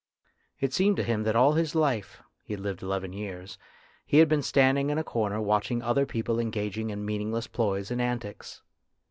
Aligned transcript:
It 0.59 0.73
seemed 0.73 0.97
to 0.97 1.03
him 1.03 1.21
that 1.25 1.35
all 1.35 1.53
his 1.53 1.75
life 1.75 2.23
he 2.43 2.53
had 2.53 2.59
lived 2.59 2.81
eleven 2.81 3.13
years 3.13 3.59
he 4.03 4.17
had 4.17 4.27
been 4.27 4.41
standing 4.41 4.89
in 4.89 4.97
a 4.97 5.03
corner 5.03 5.39
watching 5.39 5.83
other 5.83 6.07
people 6.07 6.39
engaging 6.39 6.89
in 6.89 7.05
meaningless 7.05 7.45
ploys 7.45 7.91
and 7.91 8.01
antics. 8.01 8.63